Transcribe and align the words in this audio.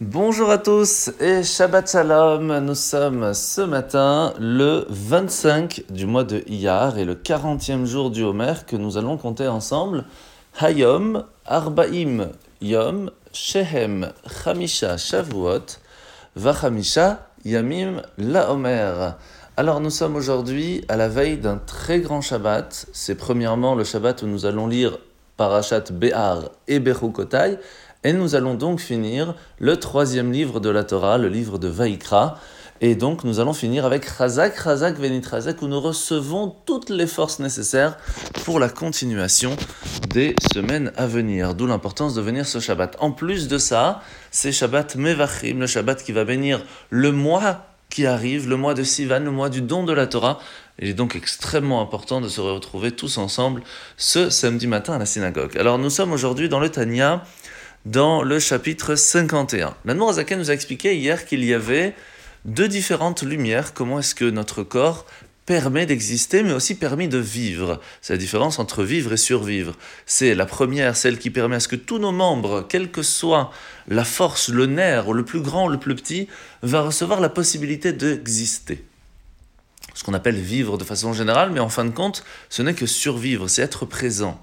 Bonjour 0.00 0.50
à 0.50 0.58
tous 0.58 1.12
et 1.20 1.44
Shabbat 1.44 1.88
Shalom. 1.88 2.58
Nous 2.58 2.74
sommes 2.74 3.32
ce 3.32 3.60
matin 3.60 4.34
le 4.40 4.86
25 4.88 5.84
du 5.88 6.04
mois 6.04 6.24
de 6.24 6.42
Iyar 6.48 6.98
et 6.98 7.04
le 7.04 7.14
40e 7.14 7.84
jour 7.84 8.10
du 8.10 8.24
Homer 8.24 8.54
que 8.66 8.74
nous 8.74 8.98
allons 8.98 9.16
compter 9.16 9.46
ensemble. 9.46 10.04
Hayom 10.58 11.24
Arbaim 11.46 12.30
Yom 12.60 13.12
Shehem 13.32 14.12
Chamisha 14.26 14.96
Shavuot 14.96 15.78
Vachamisha 16.34 17.28
Yamim 17.44 18.02
La 18.18 18.50
Homer. 18.50 19.12
Alors 19.56 19.80
nous 19.80 19.90
sommes 19.90 20.16
aujourd'hui 20.16 20.84
à 20.88 20.96
la 20.96 21.06
veille 21.06 21.38
d'un 21.38 21.58
très 21.58 22.00
grand 22.00 22.20
Shabbat. 22.20 22.86
C'est 22.92 23.14
premièrement 23.14 23.76
le 23.76 23.84
Shabbat 23.84 24.22
où 24.22 24.26
nous 24.26 24.44
allons 24.44 24.66
lire 24.66 24.98
Parashat 25.36 25.84
Behar 25.92 26.50
et 26.66 26.80
Bechukotai 26.80 27.58
et 28.04 28.12
nous 28.12 28.34
allons 28.34 28.54
donc 28.54 28.80
finir 28.80 29.34
le 29.58 29.78
troisième 29.78 30.30
livre 30.30 30.60
de 30.60 30.68
la 30.68 30.84
Torah, 30.84 31.18
le 31.18 31.28
livre 31.28 31.58
de 31.58 31.68
Vaikra. 31.68 32.38
Et 32.80 32.96
donc 32.96 33.24
nous 33.24 33.40
allons 33.40 33.54
finir 33.54 33.86
avec 33.86 34.06
Chazak, 34.06 34.62
Chazak, 34.62 34.98
Venit 34.98 35.22
Chazak, 35.22 35.62
où 35.62 35.68
nous 35.68 35.80
recevons 35.80 36.54
toutes 36.66 36.90
les 36.90 37.06
forces 37.06 37.38
nécessaires 37.38 37.96
pour 38.44 38.60
la 38.60 38.68
continuation 38.68 39.56
des 40.10 40.34
semaines 40.52 40.92
à 40.96 41.06
venir. 41.06 41.54
D'où 41.54 41.66
l'importance 41.66 42.14
de 42.14 42.20
venir 42.20 42.46
ce 42.46 42.58
Shabbat. 42.58 42.96
En 43.00 43.10
plus 43.10 43.48
de 43.48 43.56
ça, 43.56 44.02
c'est 44.30 44.52
Shabbat 44.52 44.96
Mevachim, 44.96 45.60
le 45.60 45.66
Shabbat 45.66 46.02
qui 46.02 46.12
va 46.12 46.24
bénir 46.24 46.62
le 46.90 47.10
mois 47.10 47.66
qui 47.88 48.06
arrive, 48.06 48.48
le 48.48 48.56
mois 48.56 48.74
de 48.74 48.82
Sivan, 48.82 49.20
le 49.20 49.30
mois 49.30 49.48
du 49.48 49.62
don 49.62 49.84
de 49.84 49.92
la 49.92 50.06
Torah. 50.06 50.40
Il 50.78 50.88
est 50.88 50.94
donc 50.94 51.14
extrêmement 51.14 51.80
important 51.80 52.20
de 52.20 52.28
se 52.28 52.40
retrouver 52.40 52.90
tous 52.90 53.18
ensemble 53.18 53.62
ce 53.96 54.28
samedi 54.30 54.66
matin 54.66 54.94
à 54.94 54.98
la 54.98 55.06
synagogue. 55.06 55.56
Alors 55.56 55.78
nous 55.78 55.90
sommes 55.90 56.12
aujourd'hui 56.12 56.48
dans 56.48 56.58
le 56.58 56.68
Tanya 56.68 57.22
dans 57.84 58.22
le 58.22 58.38
chapitre 58.38 58.94
51. 58.94 59.76
La 59.84 60.08
Azaken 60.08 60.38
nous 60.38 60.50
a 60.50 60.54
expliqué 60.54 60.96
hier 60.96 61.26
qu'il 61.26 61.44
y 61.44 61.52
avait 61.52 61.94
deux 62.46 62.68
différentes 62.68 63.22
lumières, 63.22 63.74
comment 63.74 63.98
est-ce 63.98 64.14
que 64.14 64.24
notre 64.24 64.62
corps 64.62 65.04
permet 65.44 65.84
d'exister, 65.84 66.42
mais 66.42 66.54
aussi 66.54 66.76
permis 66.76 67.08
de 67.08 67.18
vivre? 67.18 67.82
C'est 68.00 68.14
la 68.14 68.18
différence 68.18 68.58
entre 68.58 68.84
vivre 68.84 69.12
et 69.12 69.18
survivre. 69.18 69.76
C'est 70.06 70.34
la 70.34 70.46
première, 70.46 70.96
celle 70.96 71.18
qui 71.18 71.28
permet 71.28 71.56
à 71.56 71.60
ce 71.60 71.68
que 71.68 71.76
tous 71.76 71.98
nos 71.98 72.12
membres, 72.12 72.66
quelle 72.66 72.90
que 72.90 73.02
soit 73.02 73.50
la 73.86 74.04
force, 74.04 74.48
le 74.48 74.64
nerf, 74.64 75.12
le 75.12 75.24
plus 75.24 75.42
grand, 75.42 75.68
le 75.68 75.78
plus 75.78 75.94
petit, 75.94 76.28
va 76.62 76.80
recevoir 76.80 77.20
la 77.20 77.28
possibilité 77.28 77.92
d'exister. 77.92 78.82
Ce 79.92 80.02
qu'on 80.02 80.14
appelle 80.14 80.36
vivre 80.36 80.78
de 80.78 80.84
façon 80.84 81.12
générale, 81.12 81.50
mais 81.50 81.60
en 81.60 81.68
fin 81.68 81.84
de 81.84 81.90
compte, 81.90 82.24
ce 82.48 82.62
n'est 82.62 82.74
que 82.74 82.86
survivre, 82.86 83.46
c'est 83.46 83.62
être 83.62 83.84
présent. 83.84 84.40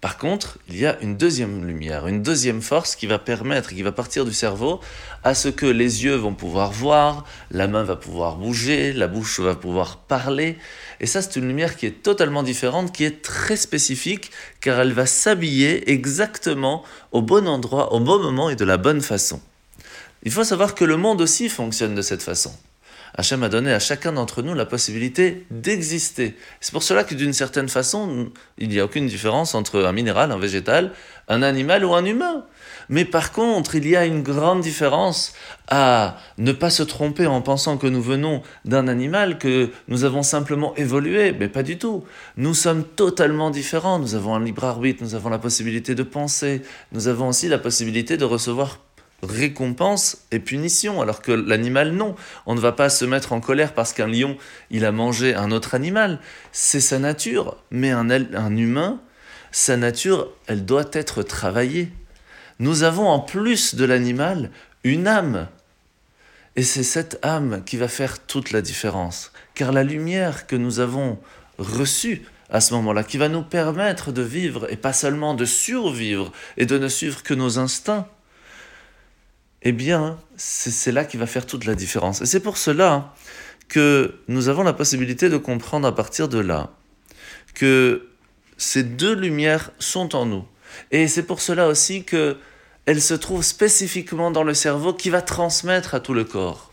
Par 0.00 0.16
contre, 0.16 0.58
il 0.68 0.78
y 0.78 0.86
a 0.86 0.96
une 1.00 1.16
deuxième 1.16 1.66
lumière, 1.66 2.06
une 2.06 2.22
deuxième 2.22 2.62
force 2.62 2.94
qui 2.94 3.08
va 3.08 3.18
permettre, 3.18 3.70
qui 3.70 3.82
va 3.82 3.90
partir 3.90 4.24
du 4.24 4.32
cerveau, 4.32 4.80
à 5.24 5.34
ce 5.34 5.48
que 5.48 5.66
les 5.66 6.04
yeux 6.04 6.14
vont 6.14 6.34
pouvoir 6.34 6.70
voir, 6.70 7.24
la 7.50 7.66
main 7.66 7.82
va 7.82 7.96
pouvoir 7.96 8.36
bouger, 8.36 8.92
la 8.92 9.08
bouche 9.08 9.40
va 9.40 9.56
pouvoir 9.56 9.96
parler. 9.96 10.56
Et 11.00 11.06
ça, 11.06 11.20
c'est 11.20 11.34
une 11.34 11.48
lumière 11.48 11.76
qui 11.76 11.86
est 11.86 12.02
totalement 12.02 12.44
différente, 12.44 12.92
qui 12.92 13.02
est 13.02 13.22
très 13.22 13.56
spécifique, 13.56 14.30
car 14.60 14.78
elle 14.78 14.92
va 14.92 15.04
s'habiller 15.04 15.90
exactement 15.90 16.84
au 17.10 17.20
bon 17.20 17.48
endroit, 17.48 17.92
au 17.92 17.98
bon 17.98 18.22
moment 18.22 18.50
et 18.50 18.56
de 18.56 18.64
la 18.64 18.76
bonne 18.76 19.00
façon. 19.00 19.40
Il 20.22 20.30
faut 20.30 20.44
savoir 20.44 20.76
que 20.76 20.84
le 20.84 20.96
monde 20.96 21.20
aussi 21.20 21.48
fonctionne 21.48 21.96
de 21.96 22.02
cette 22.02 22.22
façon. 22.22 22.52
Hachem 23.16 23.42
a 23.42 23.48
donné 23.48 23.72
à 23.72 23.78
chacun 23.78 24.12
d'entre 24.12 24.42
nous 24.42 24.54
la 24.54 24.66
possibilité 24.66 25.46
d'exister. 25.50 26.36
C'est 26.60 26.72
pour 26.72 26.82
cela 26.82 27.04
que 27.04 27.14
d'une 27.14 27.32
certaine 27.32 27.68
façon, 27.68 28.30
il 28.58 28.68
n'y 28.68 28.80
a 28.80 28.84
aucune 28.84 29.06
différence 29.06 29.54
entre 29.54 29.84
un 29.84 29.92
minéral, 29.92 30.32
un 30.32 30.38
végétal, 30.38 30.92
un 31.28 31.42
animal 31.42 31.84
ou 31.84 31.94
un 31.94 32.04
humain. 32.04 32.44
Mais 32.88 33.04
par 33.04 33.32
contre, 33.32 33.74
il 33.74 33.86
y 33.86 33.96
a 33.96 34.06
une 34.06 34.22
grande 34.22 34.60
différence 34.60 35.34
à 35.68 36.16
ne 36.38 36.52
pas 36.52 36.70
se 36.70 36.82
tromper 36.82 37.26
en 37.26 37.42
pensant 37.42 37.76
que 37.76 37.86
nous 37.86 38.00
venons 38.00 38.42
d'un 38.64 38.88
animal, 38.88 39.38
que 39.38 39.70
nous 39.88 40.04
avons 40.04 40.22
simplement 40.22 40.74
évolué, 40.76 41.32
mais 41.38 41.48
pas 41.48 41.62
du 41.62 41.76
tout. 41.78 42.04
Nous 42.36 42.54
sommes 42.54 42.84
totalement 42.84 43.50
différents, 43.50 43.98
nous 43.98 44.14
avons 44.14 44.34
un 44.34 44.42
libre 44.42 44.64
arbitre, 44.64 45.02
nous 45.02 45.14
avons 45.14 45.28
la 45.28 45.38
possibilité 45.38 45.94
de 45.94 46.02
penser, 46.02 46.62
nous 46.92 47.08
avons 47.08 47.28
aussi 47.28 47.48
la 47.48 47.58
possibilité 47.58 48.16
de 48.16 48.24
recevoir 48.24 48.78
récompense 49.22 50.18
et 50.30 50.38
punition, 50.38 51.00
alors 51.00 51.22
que 51.22 51.32
l'animal, 51.32 51.92
non. 51.92 52.14
On 52.46 52.54
ne 52.54 52.60
va 52.60 52.72
pas 52.72 52.88
se 52.88 53.04
mettre 53.04 53.32
en 53.32 53.40
colère 53.40 53.74
parce 53.74 53.92
qu'un 53.92 54.06
lion, 54.06 54.36
il 54.70 54.84
a 54.84 54.92
mangé 54.92 55.34
un 55.34 55.50
autre 55.50 55.74
animal. 55.74 56.20
C'est 56.52 56.80
sa 56.80 56.98
nature. 56.98 57.56
Mais 57.70 57.90
un, 57.90 58.10
un 58.10 58.56
humain, 58.56 59.00
sa 59.50 59.76
nature, 59.76 60.30
elle 60.46 60.64
doit 60.64 60.90
être 60.92 61.22
travaillée. 61.22 61.90
Nous 62.60 62.82
avons 62.82 63.08
en 63.08 63.20
plus 63.20 63.74
de 63.74 63.84
l'animal 63.84 64.50
une 64.84 65.06
âme. 65.06 65.48
Et 66.56 66.62
c'est 66.62 66.82
cette 66.82 67.18
âme 67.22 67.62
qui 67.64 67.76
va 67.76 67.88
faire 67.88 68.18
toute 68.18 68.50
la 68.50 68.62
différence. 68.62 69.32
Car 69.54 69.72
la 69.72 69.84
lumière 69.84 70.46
que 70.46 70.56
nous 70.56 70.80
avons 70.80 71.18
reçue 71.58 72.22
à 72.50 72.60
ce 72.60 72.72
moment-là, 72.74 73.04
qui 73.04 73.18
va 73.18 73.28
nous 73.28 73.42
permettre 73.42 74.10
de 74.10 74.22
vivre 74.22 74.72
et 74.72 74.76
pas 74.76 74.92
seulement 74.92 75.34
de 75.34 75.44
survivre 75.44 76.32
et 76.56 76.66
de 76.66 76.78
ne 76.78 76.88
suivre 76.88 77.22
que 77.22 77.34
nos 77.34 77.58
instincts, 77.58 78.08
eh 79.62 79.72
bien, 79.72 80.18
c'est 80.36 80.92
là 80.92 81.04
qui 81.04 81.16
va 81.16 81.26
faire 81.26 81.46
toute 81.46 81.64
la 81.64 81.74
différence. 81.74 82.20
Et 82.20 82.26
c'est 82.26 82.40
pour 82.40 82.56
cela 82.56 83.14
que 83.68 84.14
nous 84.28 84.48
avons 84.48 84.62
la 84.62 84.72
possibilité 84.72 85.28
de 85.28 85.36
comprendre 85.36 85.86
à 85.86 85.94
partir 85.94 86.28
de 86.28 86.38
là 86.38 86.70
que 87.54 88.08
ces 88.56 88.82
deux 88.82 89.14
lumières 89.14 89.72
sont 89.78 90.14
en 90.14 90.26
nous. 90.26 90.44
Et 90.90 91.08
c'est 91.08 91.24
pour 91.24 91.40
cela 91.40 91.68
aussi 91.68 92.04
que 92.04 92.36
elles 92.86 93.02
se 93.02 93.14
trouvent 93.14 93.44
spécifiquement 93.44 94.30
dans 94.30 94.44
le 94.44 94.54
cerveau 94.54 94.94
qui 94.94 95.10
va 95.10 95.20
transmettre 95.20 95.94
à 95.94 96.00
tout 96.00 96.14
le 96.14 96.24
corps. 96.24 96.72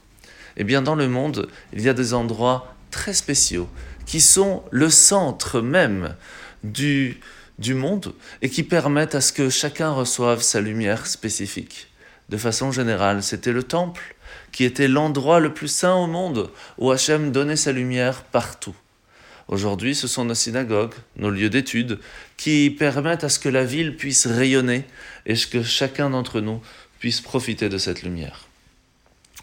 Eh 0.56 0.64
bien, 0.64 0.82
dans 0.82 0.96
le 0.96 1.10
monde, 1.10 1.50
il 1.74 1.82
y 1.82 1.90
a 1.90 1.94
des 1.94 2.14
endroits 2.14 2.74
très 2.92 3.14
spéciaux 3.14 3.68
qui 4.06 4.22
sont 4.22 4.64
le 4.72 4.90
centre 4.90 5.60
même 5.60 6.16
du, 6.64 7.20
du 7.60 7.74
monde 7.74 8.14
et 8.42 8.50
qui 8.50 8.64
permettent 8.64 9.16
à 9.16 9.22
ce 9.22 9.34
que 9.34 9.50
chacun 9.50 9.92
reçoive 9.92 10.42
sa 10.42 10.62
lumière 10.62 11.08
spécifique 11.08 11.90
de 12.30 12.38
façon 12.38 12.72
générale. 12.72 13.24
C'était 13.24 13.52
le 13.52 13.64
temple, 13.64 14.16
qui 14.52 14.64
était 14.64 14.88
l'endroit 14.88 15.40
le 15.40 15.54
plus 15.54 15.68
saint 15.68 15.96
au 15.96 16.08
monde, 16.08 16.50
où 16.78 16.92
Hachem 16.92 17.32
donnait 17.32 17.56
sa 17.56 17.72
lumière 17.72 18.24
partout. 18.24 18.76
Aujourd'hui, 19.48 19.94
ce 19.94 20.08
sont 20.08 20.26
nos 20.26 20.34
synagogues, 20.34 20.96
nos 21.18 21.30
lieux 21.30 21.50
d'études, 21.50 22.00
qui 22.36 22.72
permettent 22.72 23.24
à 23.24 23.30
ce 23.30 23.40
que 23.40 23.50
la 23.50 23.64
ville 23.64 23.96
puisse 23.96 24.26
rayonner 24.26 24.86
et 25.26 25.36
que 25.36 25.62
chacun 25.62 26.10
d'entre 26.10 26.42
nous 26.42 26.62
puisse 27.00 27.22
profiter 27.22 27.70
de 27.70 27.78
cette 27.78 28.02
lumière. 28.02 28.48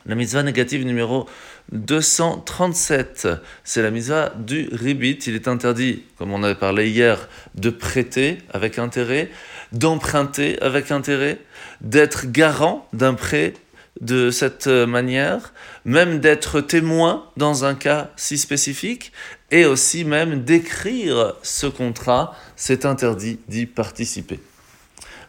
La 0.04 0.16
mitzvah 0.16 0.42
négative 0.42 0.84
numéro 0.84 1.28
237, 1.70 3.28
c'est 3.62 3.82
la 3.82 3.92
mitzvah 3.92 4.32
du 4.36 4.68
ribit. 4.72 5.18
Il 5.26 5.36
est 5.36 5.46
interdit, 5.46 6.02
comme 6.18 6.32
on 6.32 6.42
avait 6.42 6.56
parlé 6.56 6.90
hier, 6.90 7.28
de 7.54 7.70
prêter 7.70 8.38
avec 8.52 8.80
intérêt, 8.80 9.30
d'emprunter 9.70 10.60
avec 10.60 10.90
intérêt, 10.90 11.38
d'être 11.80 12.26
garant 12.32 12.88
d'un 12.92 13.14
prêt 13.14 13.54
de 14.00 14.30
cette 14.30 14.66
manière, 14.66 15.52
même 15.84 16.18
d'être 16.18 16.60
témoin 16.60 17.26
dans 17.36 17.64
un 17.64 17.74
cas 17.76 18.10
si 18.16 18.38
spécifique, 18.38 19.12
et 19.52 19.66
aussi 19.66 20.04
même 20.04 20.42
d'écrire 20.42 21.34
ce 21.42 21.66
contrat, 21.68 22.36
c'est 22.56 22.86
interdit 22.86 23.38
d'y 23.46 23.66
participer. 23.66 24.40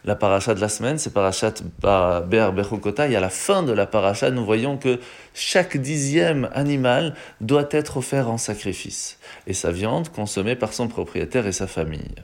La 0.06 0.16
paracha 0.16 0.54
de 0.54 0.60
la 0.60 0.68
semaine, 0.68 0.98
c'est 0.98 1.14
parachat 1.14 1.54
Ber 1.80 2.52
Bechukota, 2.52 3.08
et 3.08 3.16
à 3.16 3.20
la 3.20 3.30
fin 3.30 3.62
de 3.62 3.72
la 3.72 3.86
paracha, 3.86 4.30
nous 4.30 4.44
voyons 4.44 4.76
que 4.76 5.00
chaque 5.32 5.78
dixième 5.78 6.50
animal 6.52 7.14
doit 7.40 7.68
être 7.70 7.96
offert 7.96 8.28
en 8.28 8.36
sacrifice, 8.36 9.18
et 9.46 9.54
sa 9.54 9.70
viande 9.70 10.10
consommée 10.10 10.56
par 10.56 10.74
son 10.74 10.88
propriétaire 10.88 11.46
et 11.46 11.52
sa 11.52 11.66
famille. 11.66 12.14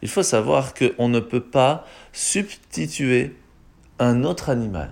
Il 0.00 0.08
faut 0.08 0.22
savoir 0.22 0.72
qu'on 0.72 1.10
ne 1.10 1.20
peut 1.20 1.42
pas 1.42 1.84
substituer 2.12 3.36
un 3.98 4.24
autre 4.24 4.48
animal. 4.48 4.90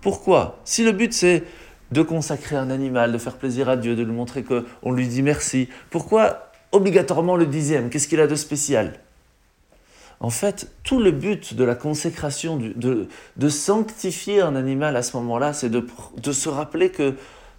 Pourquoi? 0.00 0.58
Si 0.64 0.82
le 0.82 0.90
but 0.90 1.12
c'est 1.12 1.44
de 1.92 2.02
consacrer 2.02 2.56
un 2.56 2.70
animal, 2.70 3.12
de 3.12 3.18
faire 3.18 3.36
plaisir 3.36 3.68
à 3.68 3.76
Dieu, 3.76 3.94
de 3.94 4.02
lui 4.02 4.12
montrer 4.12 4.42
qu'on 4.42 4.92
lui 4.92 5.06
dit 5.06 5.22
merci, 5.22 5.68
pourquoi 5.90 6.50
obligatoirement 6.72 7.36
le 7.36 7.46
dixième? 7.46 7.90
Qu'est-ce 7.90 8.08
qu'il 8.08 8.20
a 8.20 8.26
de 8.26 8.34
spécial? 8.34 8.94
En 10.20 10.30
fait, 10.30 10.70
tout 10.82 10.98
le 10.98 11.12
but 11.12 11.54
de 11.54 11.64
la 11.64 11.76
consécration, 11.76 12.58
de, 12.58 13.48
sanctifier 13.48 14.40
un 14.40 14.56
animal 14.56 14.96
à 14.96 15.02
ce 15.02 15.16
moment-là, 15.16 15.52
c'est 15.52 15.70
de, 15.70 15.86
de 16.16 16.32
se 16.32 16.48
rappeler 16.48 16.90
que 16.90 17.14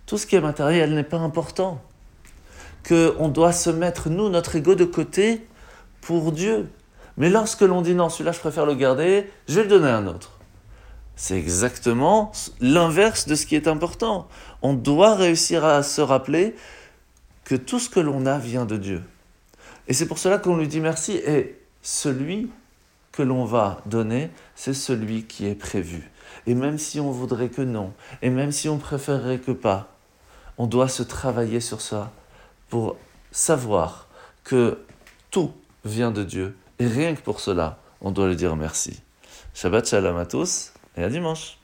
tout 0.06 0.18
ce 0.18 0.26
qui 0.26 0.36
est 0.36 0.42
matériel 0.42 0.94
n'est 0.94 1.04
pas 1.04 1.20
important. 1.20 1.82
Qu'on 2.88 3.30
doit 3.30 3.54
se 3.54 3.70
mettre, 3.70 4.10
nous, 4.10 4.30
notre 4.30 4.56
ego 4.56 4.76
de 4.76 4.86
côté 4.86 5.46
pour 6.02 6.32
Dieu. 6.32 6.70
Mais 7.18 7.30
lorsque 7.30 7.62
l'on 7.62 7.82
dit 7.82 7.94
non, 7.94 8.10
celui-là 8.10 8.32
je 8.32 8.40
préfère 8.40 8.66
le 8.66 8.76
garder, 8.76 9.30
je 9.48 9.56
vais 9.56 9.64
le 9.64 9.70
donner 9.70 9.90
à 9.90 9.98
un 9.98 10.08
autre. 10.08 10.40
C'est 11.16 11.38
exactement 11.38 12.32
l'inverse 12.62 13.28
de 13.28 13.36
ce 13.36 13.46
qui 13.46 13.56
est 13.56 13.68
important. 13.68 14.30
On 14.62 14.74
doit 14.74 15.16
réussir 15.16 15.66
à 15.66 15.84
se 15.84 16.00
rappeler 16.00 16.56
que 17.44 17.56
tout 17.56 17.80
ce 17.80 17.90
que 17.90 18.00
l'on 18.00 18.26
a 18.26 18.38
vient 18.38 18.66
de 18.66 18.78
Dieu. 18.78 19.04
Et 19.90 19.94
c'est 19.94 20.06
pour 20.06 20.18
cela 20.18 20.38
qu'on 20.38 20.56
lui 20.56 20.70
dit 20.70 20.80
merci. 20.80 21.14
Et 21.14 21.59
celui 21.82 22.50
que 23.12 23.22
l'on 23.22 23.46
va 23.46 23.82
donner, 23.86 24.30
c'est 24.56 24.74
celui 24.74 25.24
qui 25.24 25.46
est 25.48 25.56
prévu. 25.56 26.10
Et 26.48 26.54
même 26.54 26.78
si 26.78 27.00
on 27.00 27.12
voudrait 27.12 27.50
que 27.50 27.62
non, 27.62 27.94
et 28.22 28.30
même 28.30 28.52
si 28.52 28.70
on 28.70 28.78
préférerait 28.78 29.40
que 29.40 29.52
pas, 29.52 29.96
on 30.58 30.68
doit 30.68 30.90
se 30.90 31.04
travailler 31.04 31.60
sur 31.60 31.82
ça 31.82 32.12
pour 32.70 32.98
savoir 33.32 34.08
que 34.44 34.80
tout 35.32 35.52
vient 35.86 36.12
de 36.12 36.24
Dieu. 36.24 36.56
Et 36.80 36.88
rien 36.88 37.16
que 37.16 37.22
pour 37.22 37.40
cela, 37.40 37.80
on 38.02 38.12
doit 38.12 38.28
lui 38.28 38.36
dire 38.36 38.56
merci. 38.56 39.02
Shabbat 39.54 39.88
shalom 39.88 40.18
à 40.18 40.26
tous 40.26 40.74
et 40.96 41.04
à 41.04 41.10
dimanche. 41.10 41.59